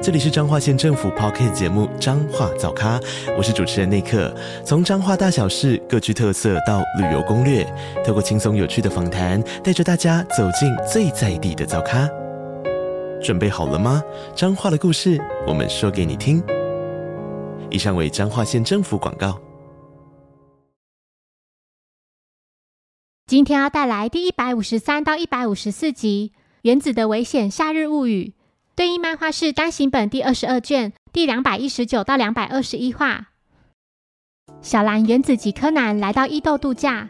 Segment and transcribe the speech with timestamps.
[0.00, 3.00] 这里是彰化县政府 p o c k t 节目《彰化早咖》，
[3.36, 4.32] 我是主持人内克。
[4.64, 7.66] 从彰化大小事各具特色到旅游攻略，
[8.06, 12.08] 透过轻松有趣的访谈，带着大家走进最在地的早咖。
[13.20, 14.00] 准备好了吗？
[14.36, 16.40] 彰化的故事，我们说给你听。
[17.68, 19.36] 以上为彰化县政府广告。
[23.26, 28.32] 今天要带来第一百五十三到一百五十四集《原子的危险：夏日物语》。
[28.78, 33.30] 对应漫画是单行本第二十二卷第两百一十九到两百二十一话。
[34.62, 37.08] 小兰、原子及柯南来到伊豆度假，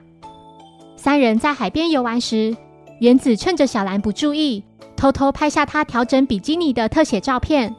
[0.97, 2.57] 三人在海边游玩时，
[3.03, 4.65] 原子趁着小兰不注意，
[4.97, 7.77] 偷偷拍下她调整比基尼的特写照片。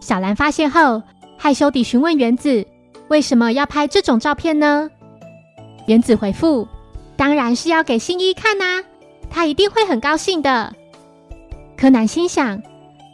[0.00, 1.02] 小兰发现后，
[1.36, 2.66] 害羞地询问原子
[3.08, 4.88] ：“为什么要拍这种照片呢？”
[5.86, 6.66] 原子回复
[7.14, 8.82] ：“当然是要给新一看呐，
[9.28, 10.74] 他一定会很高兴的。”
[11.76, 12.62] 柯南心想。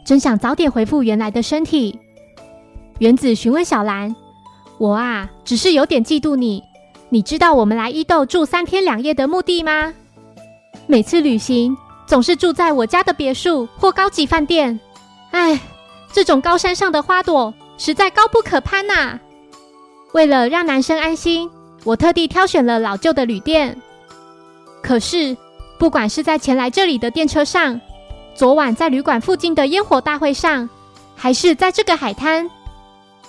[0.05, 1.99] 真想早点恢复原来的身体。
[2.99, 4.15] 原子询问小兰
[4.77, 6.63] ：“我啊，只是有点嫉妒你。
[7.09, 9.93] 你知道我们来伊豆住三天两夜的目的吗？
[10.87, 14.79] 每次旅行总是住在我家的别墅或高级饭店。
[15.31, 15.59] 唉，
[16.11, 19.19] 这种高山上的花朵实在高不可攀呐。
[20.13, 21.49] 为了让男生安心，
[21.83, 23.75] 我特地挑选了老旧的旅店。
[24.81, 25.35] 可是，
[25.79, 27.79] 不管是在前来这里的电车上，
[28.35, 30.67] 昨晚在旅馆附近的烟火大会上，
[31.15, 32.49] 还是在这个海滩，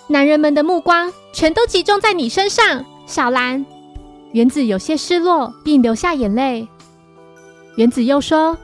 [0.06, 3.64] 男人们的目光全都集中在你身上，小兰。
[4.32, 6.66] 原子有些失落，并流下眼泪。
[7.76, 8.56] 原子又说：“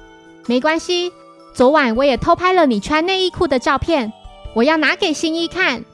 [0.49, 1.13] 没关系，
[1.55, 4.11] 昨晚我也偷拍了你穿内衣裤的照片，
[4.55, 5.85] 我要拿给新一看。”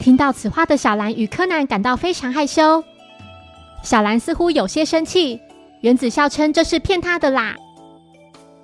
[0.00, 2.82] 听到此话的小兰与柯南感到非常害羞。
[3.82, 5.38] 小兰似乎有些生气，
[5.82, 7.54] 原子笑称这是骗他的啦。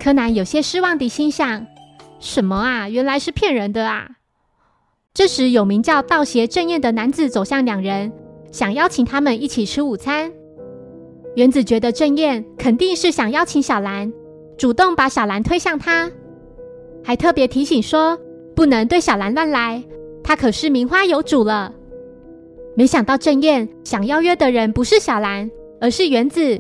[0.03, 1.67] 柯南有些失望地心想
[2.19, 2.89] ：“什么啊？
[2.89, 4.09] 原来是骗人的啊！”
[5.13, 8.11] 这时，有名叫道邪正彦的男子走向两人，
[8.51, 10.33] 想邀请他们一起吃午餐。
[11.37, 14.11] 原子觉得正彦肯定是想邀请小兰，
[14.57, 16.11] 主动把小兰推向他，
[17.05, 18.19] 还特别提醒说
[18.57, 19.85] 不能对小兰乱来，
[20.25, 21.75] 她可是名花有主了。
[22.75, 26.59] 没想到正彦想邀约的人不是小兰，而是原子。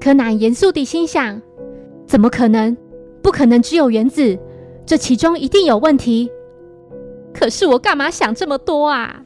[0.00, 1.40] 柯南严肃地心想。
[2.06, 2.76] 怎么可能？
[3.22, 4.38] 不可能只有原子，
[4.84, 6.30] 这其中一定有问题。
[7.32, 9.22] 可是我干嘛想这么多啊？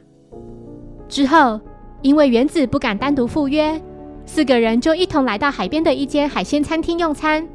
[1.09, 1.59] 之后，
[2.01, 3.79] 因为原子不敢单独赴约，
[4.25, 7.45] 四个人就一同来到海边的一间海鲜餐厅用餐。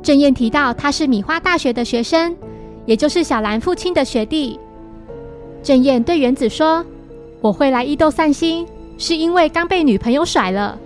[0.00, 2.36] 郑燕提到他是米花大学的学生，
[2.86, 4.60] 也就是小兰父亲的学弟。
[5.62, 6.84] 郑燕对原子说
[7.42, 8.66] ：“我会来伊豆散心，
[8.96, 10.78] 是因为刚被女朋友甩了。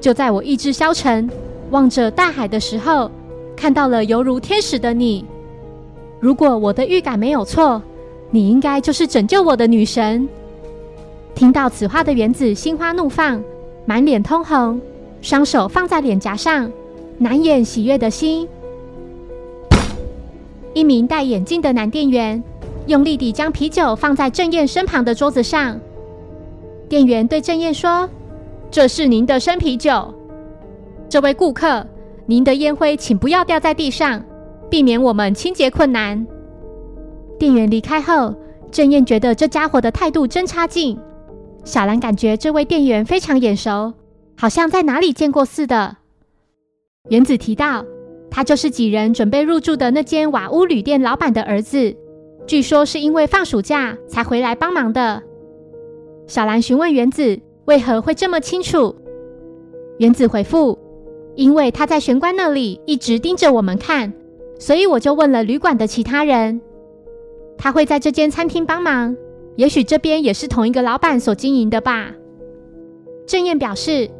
[0.00, 1.30] 就在我意志消沉。”
[1.72, 3.10] 望着大海的时候，
[3.56, 5.24] 看到了犹如天使的你。
[6.20, 7.80] 如果我的预感没有错，
[8.30, 10.28] 你应该就是拯救我的女神。
[11.34, 13.42] 听到此话的原子心花怒放，
[13.86, 14.78] 满脸通红，
[15.22, 16.70] 双手放在脸颊上，
[17.16, 18.46] 难掩喜悦的心。
[20.74, 22.42] 一名戴眼镜的男店员
[22.86, 25.80] 用力地将啤酒放在郑燕身旁的桌子上。
[26.86, 28.08] 店员对郑燕说
[28.70, 30.12] ：“这是您的生啤酒。”
[31.12, 31.86] 这位顾客，
[32.24, 34.24] 您的烟灰请不要掉在地上，
[34.70, 36.26] 避免我们清洁困难。
[37.38, 38.34] 店员离开后，
[38.70, 40.98] 郑燕觉得这家伙的态度真差劲。
[41.64, 43.92] 小兰感觉这位店员非常眼熟，
[44.38, 45.98] 好像在哪里见过似的。
[47.10, 47.84] 原子提到，
[48.30, 51.94] 他就是几人准备入住的那间瓦屋旅店老板的儿子，
[52.46, 55.22] 据说是因为放暑假才回来帮忙的。
[56.26, 58.96] 小兰询问原子为何会这么清楚，
[59.98, 60.78] 原子回复。
[61.34, 64.12] 因为他在玄关那里一直盯着我们看，
[64.58, 66.60] 所以我就问了旅馆的其他人，
[67.56, 69.16] 他会在这间餐厅帮忙。
[69.56, 72.10] 也许这边也是同一个老板所经营的吧。
[73.26, 74.10] 郑燕表示，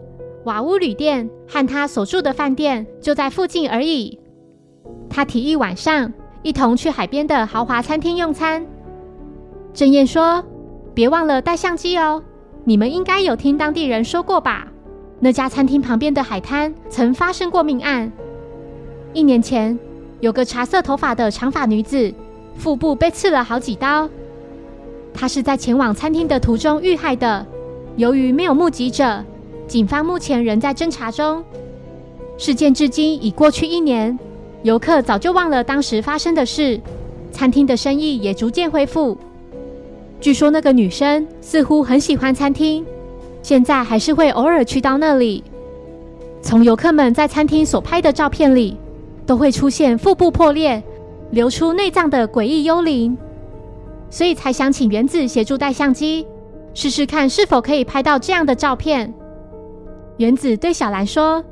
[0.45, 4.19] 瓦屋旅店和他所住的饭店就在附近而已。
[5.09, 6.13] 他提议晚上
[6.43, 8.67] 一同去海边的豪华餐厅用餐。
[9.75, 10.43] 郑燕说
[10.95, 12.23] ：“别忘了带相机哦，
[12.65, 14.72] 你们应该有听当地人说过吧。”
[15.25, 18.11] 那家餐厅旁边的海滩曾发生过命案。
[19.13, 19.79] 一年前，
[20.19, 22.13] 有个茶色头发的长发女子，
[22.57, 24.11] 腹部被刺了好几刀。
[25.15, 27.47] 她是在前往餐厅的途中遇害的。
[27.95, 29.25] 由于没有目击者，
[29.69, 31.45] 警方目前仍在侦查中。
[32.37, 34.19] 事件至今已过去一年，
[34.65, 36.81] 游客早就忘了当时发生的事，
[37.31, 39.17] 餐厅的生意也逐渐恢复。
[40.21, 42.85] 据说那个女生似乎很喜欢餐厅，
[43.43, 45.43] 现在还是会偶尔去到那里。
[46.41, 48.77] 从游客们在餐厅所拍的照片里，
[49.27, 50.83] 都会出现腹部破裂、
[51.31, 53.17] 流出内脏的诡异幽灵，
[54.11, 56.27] 所以才想请原子协助带相机。
[56.75, 59.13] 试试看是否可以拍到这样的照片。
[60.17, 61.45] 原子对小兰说：“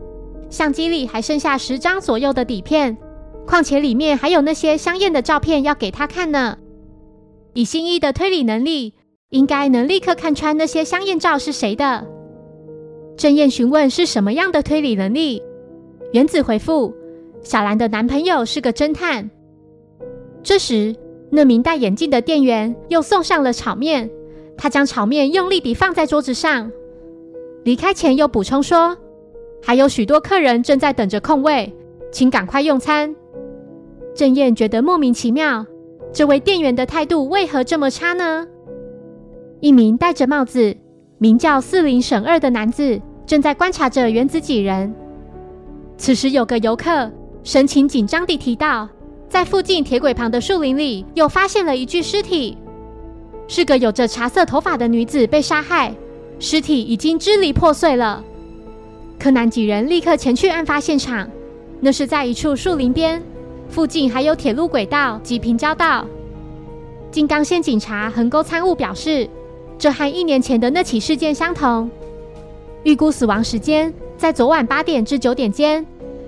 [0.48, 2.96] 相机里还剩下十张左右的底片，
[3.46, 6.56] 况且里面还有那些香艳的照片要给他看呢。
[7.52, 8.94] 以新一的推理能力，
[9.30, 12.06] 应该能立刻看穿那些香艳照是谁的。”
[13.16, 15.42] 郑燕询问是什么样的推理能力，
[16.12, 16.94] 原子回复
[17.42, 19.30] ：“小兰的男朋友是个侦探。”
[20.42, 20.94] 这时，
[21.30, 24.10] 那名戴眼镜的店员又送上了炒面。
[24.56, 26.70] 他将炒面用力地放在桌子上，
[27.64, 28.94] 离开前又补充说
[29.62, 31.74] ：“还有许多客人正在等着空位，
[32.12, 33.16] 请赶快用餐。”
[34.14, 35.64] 郑燕觉得莫名其妙，
[36.12, 38.46] 这位店员的态度为何这么差呢？
[39.60, 40.74] 一名戴着帽子、
[41.18, 44.92] 名叫四零省二的男子正在观察着原子几人。
[45.98, 47.10] 此时，有个游客
[47.44, 48.88] 神情紧张地提到，
[49.28, 52.56] 在附近铁轨旁的树林里又发现了一具尸体。
[53.48, 55.94] 是个有着茶色头发的女子被杀害，
[56.38, 58.24] 尸体已经支离破碎了。
[59.18, 61.28] 柯南几人立刻前去案发现场，
[61.80, 63.22] 那是在一处树林边，
[63.68, 66.06] 附近还有铁路轨道及平交道。
[67.10, 69.28] 金刚县警察横沟参务表示，
[69.80, 71.90] 这和一年前的那起事件相同。
[72.82, 75.84] 预估死亡时间在昨晚八点至九点间，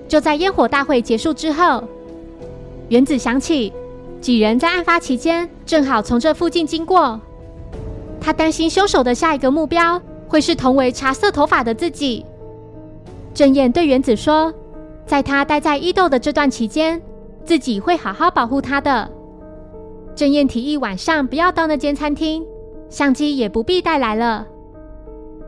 [0.07, 1.83] 就在烟火大会结束之后。
[2.89, 3.71] 原子想起。
[4.19, 7.19] 几人在案发期间正好从这附近经过，
[8.21, 12.25] 他担心凶手的下一个目标会是同为茶色头发的自己。
[13.33, 14.53] 郑燕对原子说，
[15.05, 17.01] 在他待在伊豆的这段期间，
[17.43, 19.11] 自己会好好保护他的。
[20.15, 22.45] 郑燕提议晚上不要到那间餐厅，
[22.93, 24.45] 相机也不必带来了。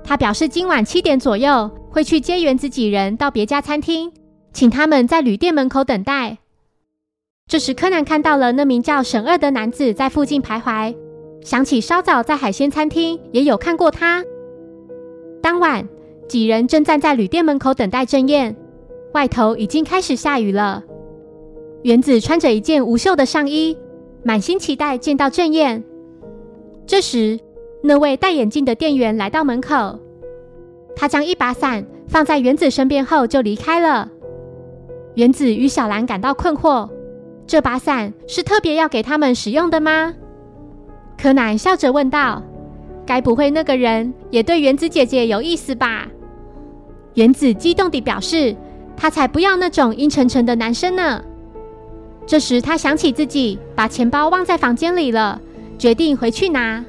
[0.04, 4.12] 他表示今晚七点左右会去接原子几人到别家餐厅，
[4.52, 6.40] 请他们在旅店门口等待。
[7.48, 10.96] 这时，柯南看到了那名叫沈二的男子在附近徘徊，
[11.44, 14.24] 想起稍早在海鲜餐厅也有看过他。
[15.44, 15.88] 当晚，
[16.28, 18.56] 几人正站在旅店门口等待郑燕，
[19.14, 20.84] 外头已经开始下雨了。
[21.84, 23.78] 原子穿着一件无袖的上衣，
[24.24, 25.84] 满心期待见到郑燕。
[26.88, 27.40] 这时，
[27.82, 30.00] 那位戴眼镜的店员来到门口，
[30.96, 34.10] 他将一把伞放在原子身边后就离开了。
[35.16, 36.90] 原子与小兰感到困惑。
[37.48, 40.14] 这把伞是特别要给他们使用的吗？
[41.16, 42.42] 柯南笑着问道
[43.06, 46.08] ：“该不会那个人也对原子姐姐有意思吧？”
[47.14, 48.56] 原子激动地表示
[48.98, 51.24] ：“他才不要那种阴沉沉的男生呢。”
[52.26, 55.40] 这时他想起自己把钱包忘在房间里了，
[55.78, 56.84] 决定回去拿。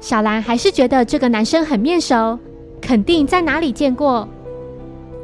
[0.00, 2.38] 小兰还是觉得这个男生很面熟，
[2.80, 4.28] 肯定在哪里见过。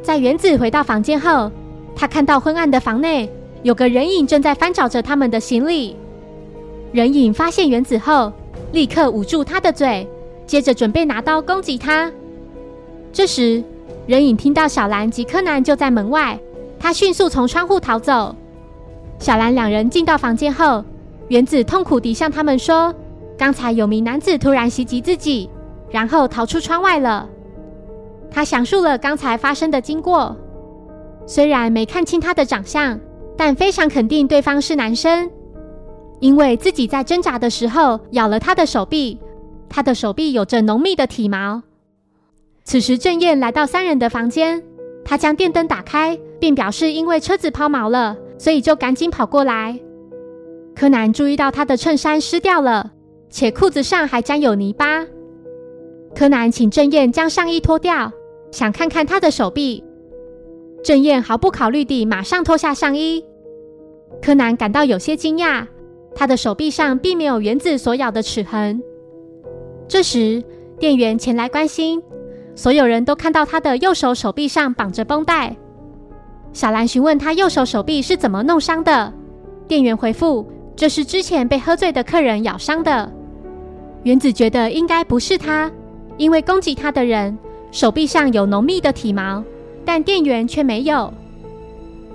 [0.02, 1.50] 在原子回到房间后，
[1.94, 3.30] 他看到昏暗的房内。
[3.62, 5.96] 有个人影正在翻找着他们的行李。
[6.92, 8.30] 人影发现原子后，
[8.72, 10.06] 立刻捂住他的嘴，
[10.46, 12.12] 接着准备拿刀攻击他。
[13.10, 13.64] 这时，
[14.06, 16.38] 人影听到小兰及柯南就在门外，
[16.78, 18.36] 他迅速从窗户逃走。
[19.18, 20.84] 小兰两人进到房间后，
[21.28, 22.94] 原子痛苦地向他们说
[23.36, 25.48] ：“刚才有名男子突然袭击自己，
[25.90, 27.28] 然后逃出窗外了。”
[28.30, 30.36] 他详述了刚才发生的经过，
[31.26, 32.98] 虽然没看清他的长相。
[33.36, 35.28] 但非常肯定对方是男生，
[36.20, 39.18] 因为自己在挣扎的时候咬了他的手臂，
[39.68, 41.60] 他的手臂有着浓密的体毛。
[42.62, 44.62] 此时郑燕来到三人的房间，
[45.04, 49.80] 他将电灯打开，并表示因为车子抛锚了，所以就赶紧跑过来。
[50.74, 52.92] 柯南注意到他的衬衫湿掉了，
[53.30, 55.06] 且裤子上还沾有泥巴。
[56.14, 58.12] 柯南请郑燕将上衣脱掉，
[58.50, 59.82] 想看看他的手臂。
[60.82, 63.24] 郑燕毫不考虑地马上脱下上衣，
[64.20, 65.66] 柯南感到有些惊讶，
[66.14, 68.82] 他的手臂上并没有原子所咬的齿痕。
[69.88, 70.42] 这时，
[70.78, 72.02] 店员前来关心，
[72.54, 75.56] 所有人都看到他的右手手臂上绑着绷带。
[76.52, 79.12] 小兰询问他右手手臂是怎么弄伤的，
[79.66, 83.10] 店员回复：“这是之前被喝醉的客人咬伤的。”
[84.04, 85.70] 原子觉得应该不是他，
[86.16, 87.38] 因为攻击他的人
[87.70, 89.42] 手臂上有浓密的体毛。
[89.86, 91.12] 但店员却没有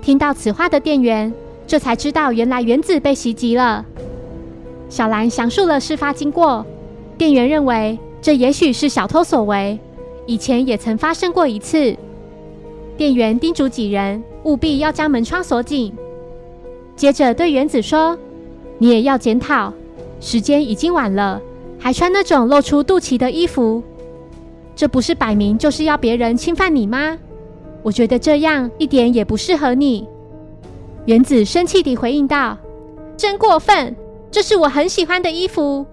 [0.02, 1.32] 听到此话的店员，
[1.68, 3.84] 这才知道原来原子被袭击了。
[4.88, 6.66] 小兰详述了事发经过，
[7.16, 9.78] 店员认为这也许是小偷所为，
[10.26, 11.96] 以前也曾发生过一次。
[12.96, 15.92] 店员叮嘱几人务必要将门窗锁紧，
[16.96, 18.18] 接着对原子说
[18.80, 19.72] ：“你也要检讨，
[20.20, 21.38] 时间已经晚了，
[21.78, 23.82] 还穿那种露出肚脐的衣服，
[24.74, 27.18] 这不是摆明就是要别人侵犯你吗？
[27.82, 30.08] 我觉得这样一点也不适合你。”
[31.04, 32.56] 原子生气地回应道
[33.18, 33.94] ：“真过分！
[34.30, 35.84] 这是我很喜欢的衣服。”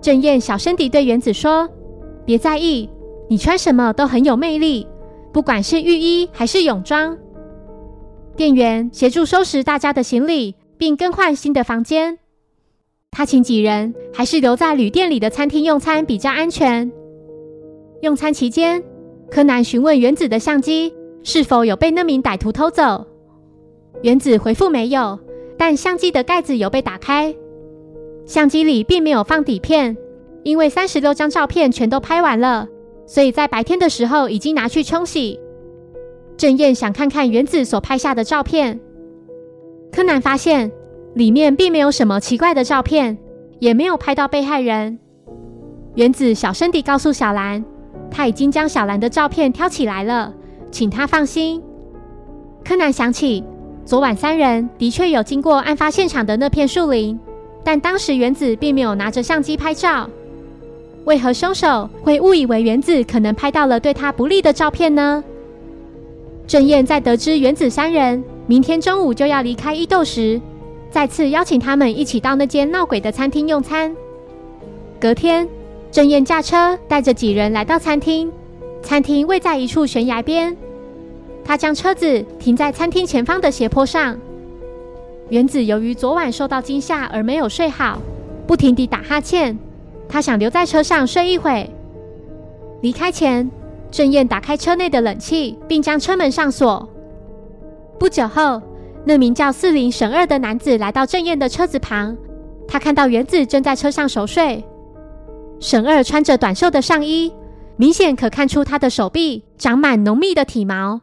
[0.00, 1.68] 郑燕小声地对原子说
[2.24, 2.88] ：“别在意，
[3.28, 4.86] 你穿什么都很有魅力，
[5.32, 7.16] 不管是浴衣还是泳装。”
[8.36, 12.18] 店员协助收拾大家的行李，并更换新的房间。
[13.10, 16.92] 他请几人还是留在旅店里的餐厅用餐比较安全。
[18.02, 18.84] 用餐期间，
[19.30, 23.06] 柯南询问原子的相机是否有被那名歹徒偷走。
[24.02, 25.18] 原子回复没有，
[25.56, 27.34] 但相机的盖子有被打开，
[28.26, 29.96] 相机里并没有放底片，
[30.42, 32.68] 因为三十六张照片全都拍完了，
[33.06, 35.40] 所以在白天的时候已经拿去冲洗。
[36.36, 38.78] 郑燕想看看原子所拍下的照片，
[39.94, 40.72] 柯南发现
[41.14, 43.16] 里面并没有什么奇怪的照片，
[43.60, 44.98] 也没有拍到被害人。
[45.94, 47.64] 原子小声地告诉小兰，
[48.10, 50.34] 他已经将小兰的照片挑起来了，
[50.72, 51.62] 请他放心。
[52.64, 53.44] 柯南想起。
[53.84, 57.20] 昨晚三人的确有经过案发现场的那片树林，
[57.62, 60.08] 但当时原子并没有拿着相机拍照。
[61.04, 65.22] 为何凶手会误以为原子可能拍到了对他不利的照片呢？
[66.46, 70.40] 郑燕在得知原子三人明天中午就要离开伊豆时，
[70.90, 73.94] 再次邀请他们一起到那间闹鬼的餐厅用餐。
[75.00, 75.48] 隔天，
[75.90, 78.30] 郑燕驾车带着几人来到餐厅，
[78.82, 80.54] 餐厅位在一处悬崖边。
[81.42, 84.18] 他将车子停在餐厅前方的斜坡上。
[85.30, 87.98] 原子由于昨晚受到惊吓而没有睡好，
[88.46, 89.58] 不停地打哈欠。
[90.06, 91.68] 他想留在车上睡一会。
[92.82, 93.50] 离开前，
[93.90, 96.86] 郑燕打开车内的冷气，并将车门上锁。
[97.98, 98.60] 不久后，
[99.04, 102.16] 那名叫四零沈二的男子来到郑燕的车子旁。
[102.66, 104.64] 他看到原子正在车上熟睡。
[105.60, 107.32] 沈二穿着短袖的上衣，
[107.76, 111.00] 明显可看出他的手臂长满浓密的体毛。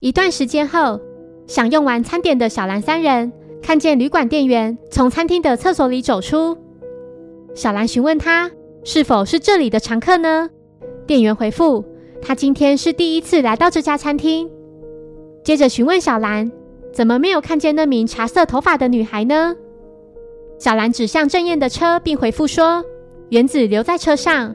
[0.00, 1.00] 一段时间后，
[1.46, 3.32] 享用完餐点的小兰三人
[3.62, 6.56] 看见旅馆店员从餐厅的厕所里走出。
[7.54, 8.50] 小兰询问他
[8.84, 10.50] 是否是这里的常客呢？
[11.06, 11.84] 店员回复
[12.22, 14.50] 他今天是第一次来到这家餐厅。
[15.48, 16.52] 接着询问小兰
[16.92, 19.56] 怎么没有看见那名茶色头发的女孩呢？
[20.58, 22.84] 小兰指向郑燕的车，并回复说
[23.30, 24.54] 原子留在车上。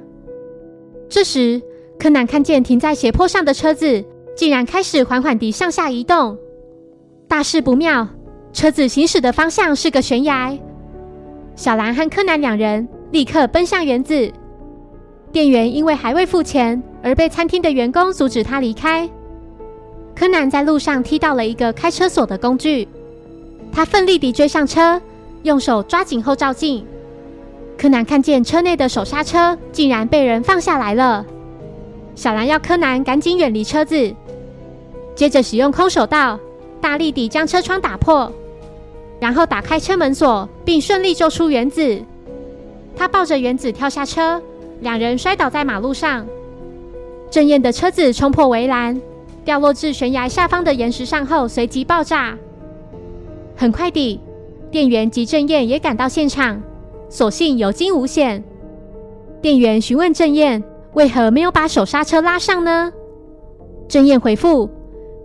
[1.10, 1.60] 这时，
[1.98, 4.06] 柯南看见停在斜坡上的车子。
[4.36, 6.38] 竟然开始缓缓地向下移动，
[7.28, 8.08] 大事不妙！
[8.52, 10.56] 车子行驶的方向是个悬崖。
[11.56, 14.32] 小兰和柯南两人立刻奔向园子。
[15.32, 19.10] 店员因为还未付钱而被餐厅的员工阻止他离开。
[20.16, 22.88] 柯南在路上踢到了一个开车锁的工具，
[23.72, 25.02] 他奋力地追上车，
[25.42, 26.86] 用手抓紧后照镜。
[27.78, 31.26] 柯南看见车内的手刹车竟然被人放下来了。
[32.16, 34.14] 小兰要柯南赶紧远离车子。
[35.16, 36.40] 接着使用空手道，
[36.80, 38.32] 大力地将车窗打破，
[39.20, 42.00] 然后打开车门锁，并顺利救出原子。
[42.96, 44.40] 他抱着原子跳下车，
[44.82, 46.26] 两人摔倒在马路上。
[47.32, 49.02] 郑燕的车子冲破围栏，
[49.44, 52.38] 掉落至悬崖下方的岩石上后，随即爆炸。
[53.56, 54.20] 很快地，
[54.72, 56.62] 店员及郑燕也赶到现场，
[57.10, 58.44] 所幸有惊无险。
[59.42, 62.92] 店员询问郑燕为何没有把手刹车拉上呢？
[63.88, 64.70] 郑燕回复。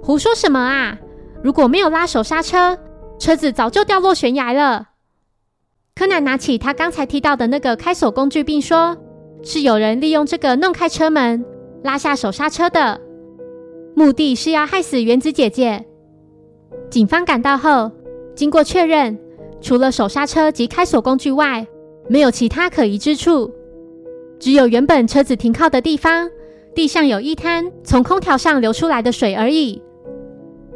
[0.02, 0.98] 胡说什么啊！
[1.42, 2.78] 如果没有拉手刹车，
[3.18, 4.88] 车子早就掉落悬崖了。
[5.94, 8.96] 柯南拿起他刚才提到的那个开锁工具，并说
[9.42, 11.44] ：“是有人利用这个弄开车门，
[11.82, 13.00] 拉下手刹车的，
[13.98, 15.84] 目的是要害死原子姐姐。”
[16.88, 17.90] 警方赶到后，
[18.36, 19.18] 经过确认，
[19.60, 21.66] 除了手刹车及开锁工具外，
[22.06, 23.50] 没有其他可疑之处，
[24.38, 26.30] 只有原本车子停靠的地方，
[26.76, 29.82] 地上有一滩从空调上流出来的水而已。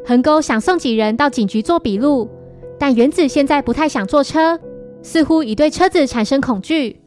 [0.05, 2.29] 横沟想送几人到警局做笔录，
[2.77, 4.59] 但原子现在不太想坐车，
[5.01, 7.01] 似乎已对车子产生恐惧。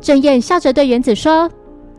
[0.00, 1.50] 郑燕笑着对原子说：“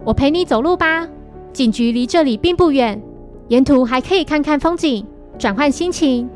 [0.06, 1.06] 我陪你走路吧，
[1.52, 3.02] 警局离这里并不远，
[3.48, 5.06] 沿途还可以看看风景，
[5.38, 6.30] 转换心情。”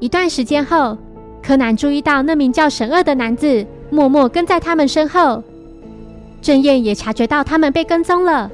[0.00, 0.96] 一段时间后，
[1.42, 5.42] 柯南注意到那名叫神二的男子默默跟在他们身后。
[6.42, 8.50] 郑燕也察觉到他们被跟踪了，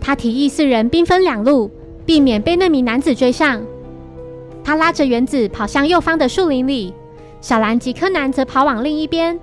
[0.00, 1.70] 他提议四人兵分两路。
[2.06, 3.60] 避免被那名男子追上，
[4.62, 6.94] 他拉着原子跑向右方的树林里，
[7.40, 9.36] 小兰及柯南则跑往另一边。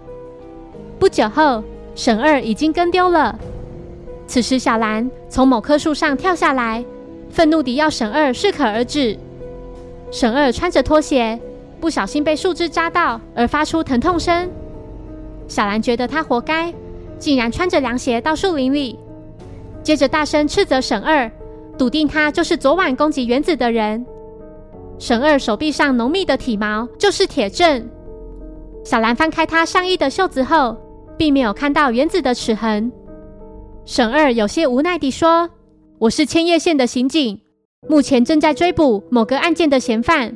[0.97, 1.61] 不久后，
[1.93, 3.37] 沈二已经跟丢了。
[4.27, 6.85] 此时，小兰从某棵树上跳下来，
[7.33, 9.17] 愤怒地要沈二适可而止。
[10.11, 11.37] 沈二穿着拖鞋，
[11.81, 14.47] 不小心被树枝扎到，而发出疼痛声。
[15.47, 16.71] 小兰觉得他活该，
[17.17, 18.99] 竟然穿着凉鞋到树林里，
[19.81, 21.29] 接着大声斥责沈二，
[21.75, 24.05] 笃定他就是昨晚攻击原子的人。
[24.99, 27.89] 沈二手臂上浓密的体毛就是铁证。
[28.85, 30.77] 小兰翻开他上衣的袖子后，
[31.17, 32.91] 并没有看到原子的齿痕。
[33.85, 35.49] 沈二有些无奈地说
[35.99, 37.39] ：“我是千叶县的刑警，
[37.87, 40.35] 目前正在追捕某个案件的嫌犯。”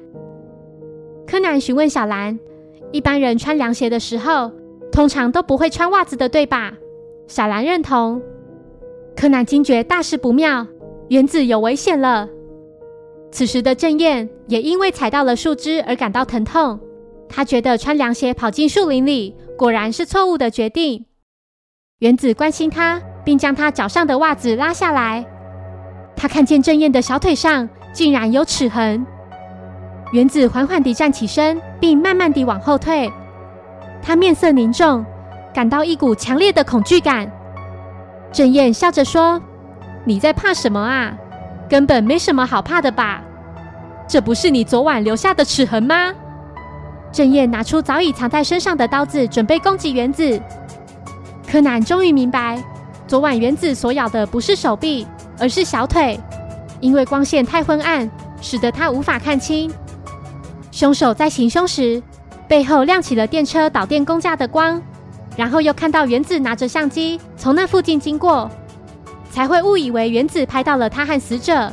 [1.27, 2.39] 柯南询问小兰
[2.93, 4.51] ：“一般人穿凉鞋的时候，
[4.91, 6.73] 通常都不会穿袜子的，对吧？”
[7.27, 8.21] 小兰认同。
[9.15, 10.65] 柯南惊觉大事不妙，
[11.09, 12.29] 原子有危险了。
[13.29, 16.79] 此时的郑燕也因为踩到了树枝而感到疼痛。
[17.27, 21.05] 他觉得穿凉鞋跑进树林里果然是错误的决定。
[21.99, 25.25] 原子关心他，并将他脚上的袜子拉下来。
[26.17, 29.05] 他看见郑燕的小腿上竟然有齿痕。
[30.11, 33.11] 原子缓缓地站起身，并慢慢地往后退。
[34.01, 35.05] 他面色凝重，
[35.53, 37.31] 感到一股强烈的恐惧感。
[38.31, 39.41] 郑燕笑着说
[40.05, 41.13] ：“你在怕什么啊？
[41.69, 43.21] 根本没什么好怕的吧？
[44.07, 46.13] 这不是你昨晚留下的齿痕吗？”
[47.11, 50.41] 郑燕拿出早已藏在身上的刀子，准备攻击原子。
[51.49, 52.61] 柯南终于明白，
[53.07, 55.07] 昨晚原子所咬的不是手臂，
[55.39, 56.19] 而是小腿。
[56.79, 58.09] 因为光线太昏暗，
[58.41, 59.71] 使得他无法看清。
[60.71, 62.01] 凶手在行凶时，
[62.47, 64.81] 背后亮起了电车导电工架的光，
[65.35, 68.49] 然后又看到原子拿着相机从那附近经过，
[69.31, 71.71] 才会误以为原子拍到了他和死者。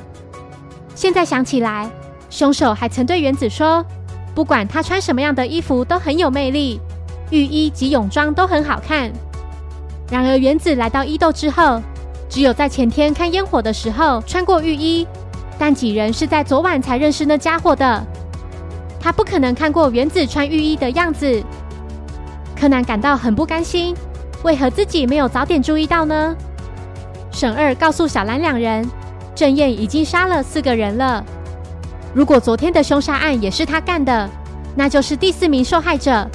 [0.95, 1.91] 现在想起来，
[2.31, 3.85] 凶手还曾对原子说。
[4.35, 6.81] 不管他穿什么样的衣服都很有魅力，
[7.31, 9.13] 浴衣及泳装都很好看。
[10.11, 11.81] 然而，原子来到伊豆之后，
[12.35, 15.07] 只有在前天看烟火的时候穿过浴衣，
[15.57, 18.05] 但几人是在昨晚才认识那家伙的。
[18.99, 21.41] 他不可能看过原子穿浴衣的样子。
[22.57, 23.95] 柯南感到很不甘心，
[24.43, 26.35] 为何自己没有早点注意到呢？
[27.31, 28.85] 沈二告诉小兰两人，
[29.33, 31.25] 郑燕已经杀了四个人了。
[32.13, 34.29] 如果昨天的凶杀案也是他干的，
[34.75, 36.29] 那就是第四名受害者。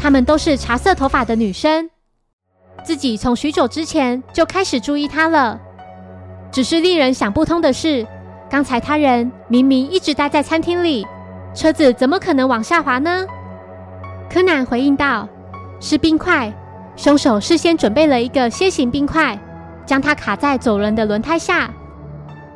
[0.00, 1.88] 他们都是茶色头发的女生。
[2.84, 5.58] 自己从许久之前就开始注意他了。
[6.52, 8.06] 只是令人想不通的是，
[8.48, 11.04] 刚才他人明明一直待在餐厅里，
[11.54, 13.26] 车子怎么可能往下滑呢？
[14.30, 15.26] 柯南回应道
[15.80, 16.52] ：“是冰块。
[16.96, 19.36] 凶手事先准备了一个楔形冰块，
[19.84, 21.68] 将它卡在走人的轮胎下，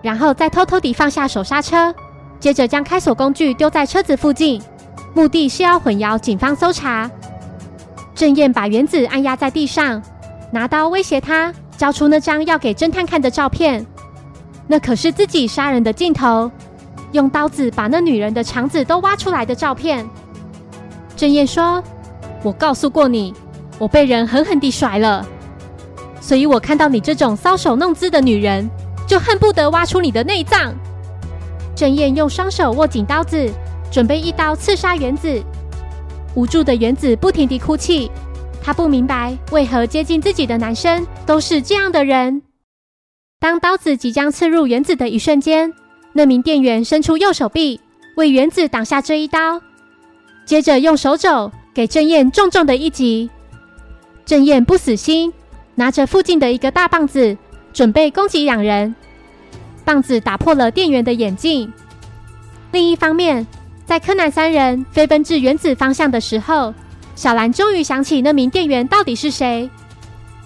[0.00, 1.92] 然后再偷偷地放下手刹车。”
[2.38, 4.62] 接着将开锁工具丢在车子附近，
[5.12, 7.10] 目的是要混淆警方搜查。
[8.14, 10.00] 郑燕把原子按压在地上，
[10.50, 13.84] 拿刀威胁他交出那张要给侦探看的照片。
[14.66, 16.50] 那可是自己杀人的镜头，
[17.12, 20.08] 用刀子把那女人的肠子都挖出来的照片。
[21.16, 21.82] 郑燕说
[22.44, 23.34] ：“我告诉过你，
[23.78, 25.26] 我被人狠狠地甩了，
[26.20, 28.68] 所以我看到你这种搔首弄姿的女人，
[29.06, 30.74] 就恨不得挖出你的内脏。”
[31.74, 33.48] 郑燕用双手握紧刀子，
[33.90, 35.42] 准备一刀刺杀原子。
[36.34, 38.10] 无助的原子不停地哭泣，
[38.68, 42.42] 他不明白为何接近自己的男生都是这样的人。
[43.40, 45.72] 当刀子即将刺入原子的一瞬间，
[46.12, 47.80] 那名店员伸出右手臂
[48.16, 49.58] 为原子挡下这一刀，
[50.44, 53.30] 接着用手肘给郑燕重重的一击。
[54.26, 55.32] 郑燕不死心，
[55.74, 57.34] 拿着附近的一个大棒子，
[57.72, 58.94] 准备攻击两人。
[59.82, 61.72] 棒子打破了店员的眼镜。
[62.72, 63.46] 另一方面，
[63.86, 66.74] 在柯南三人飞奔至原子方向的时候，
[67.18, 69.68] 小兰终于想起那名店员到底是谁。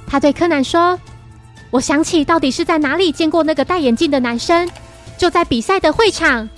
[0.07, 0.99] 他对柯南说
[1.71, 4.67] ：“我想起到底是在哪里见过那个戴眼镜的男生，
[5.19, 6.49] 就在比赛的会场。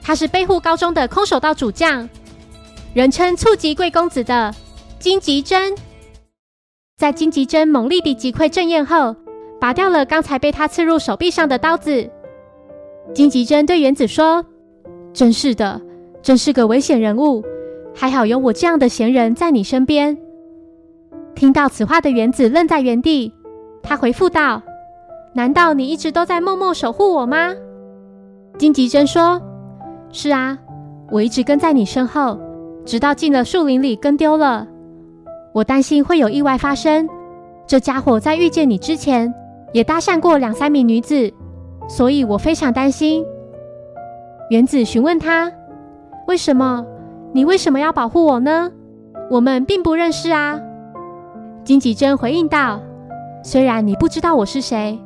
[0.00, 2.08] 他是背户高中的空手道主将，
[2.94, 4.54] 人称触及贵公子的
[5.00, 5.74] 金吉真。
[6.96, 9.16] 在金吉真猛力地击溃郑彦后。”
[9.60, 12.08] 拔掉了刚才被他刺入手臂上的刀子。
[13.14, 14.44] 金吉真对原子说
[15.14, 15.80] ：“真是的，
[16.20, 17.44] 真是个危险人物。
[17.94, 20.16] 还好有我这样的闲人在你身边。”
[21.34, 23.32] 听到此话的原子愣在原地。
[23.82, 24.62] 他回复道
[25.34, 27.54] ：“难道你一直都在默默守护我吗？”
[28.58, 29.40] 金吉真说
[30.12, 30.58] ：“是啊，
[31.10, 32.38] 我一直跟在你身后，
[32.84, 34.66] 直到进了树林里跟丢了。
[35.52, 37.08] 我担心会有意外发生。
[37.66, 39.32] 这家伙在遇见你之前。”
[39.72, 41.32] 也搭讪过两三名女子，
[41.88, 43.24] 所以我非常担心。
[44.50, 45.50] 原子询问他
[46.28, 46.84] ：“为什么？
[47.32, 48.70] 你为什么要保护我呢？
[49.30, 50.60] 我们并不认识啊。”
[51.64, 52.80] 金吉珍回应道
[53.42, 54.98] ：“虽然你不知道我是谁，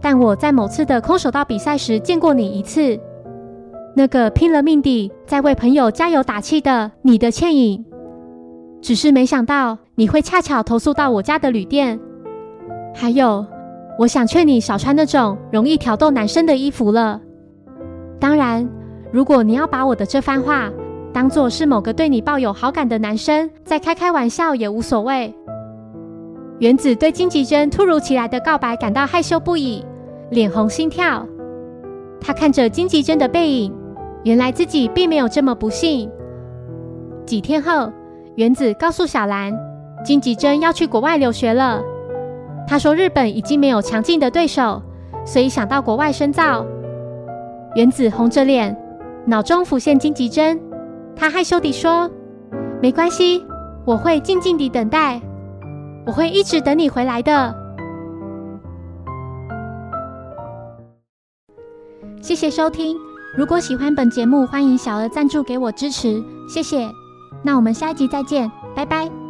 [0.00, 2.98] 但我在某次的空手道比赛时见过你一次。
[3.94, 7.84] 那个拼了命地在为朋友加油打气的你的倩影，
[8.80, 12.00] 只是没想到你会恰巧投诉到我家的旅店。
[12.94, 13.44] 还有，
[13.98, 17.20] 我想劝你少穿那种容易挑逗男生的衣服了。
[18.18, 18.68] 当然，
[19.10, 20.70] 如果你要把我的这番话
[21.12, 25.34] 当做是某个对你抱有好感的男生在开开玩笑，也无所谓。
[26.58, 29.84] 原子对金吉珍突如其来的告白感到害羞不已，
[30.30, 31.26] 脸红心跳。
[32.20, 33.74] 他看着金吉珍的背影，
[34.24, 36.08] 原来自己并没有这么不幸。
[37.26, 37.92] 几天后，
[38.36, 39.52] 原子告诉小兰，
[40.04, 41.82] 金吉珍要去国外留学了。
[42.66, 44.80] 他说日本已经没有强劲的对手，
[45.26, 46.64] 所以想到国外深造。
[47.74, 48.76] 原子红着脸，
[49.26, 50.60] 脑中浮现金吉珍，
[51.22, 52.10] 他害羞地说
[52.82, 53.46] ：“没关系，
[53.86, 55.22] 我会静静地等待。”
[56.04, 57.54] 我会一直等你回来的。
[62.20, 62.96] 谢谢收听，
[63.38, 66.90] 如果喜欢本节目，欢迎小额赞助给我支持，谢谢。
[67.44, 69.21] 那我们下一集再见，拜拜。